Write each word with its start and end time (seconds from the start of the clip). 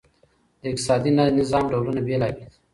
د 0.61 0.63
اقتصادي 0.71 1.11
نظام 1.39 1.63
ډولونه 1.71 2.01
بېلابیل 2.07 2.37
دي. 2.51 2.55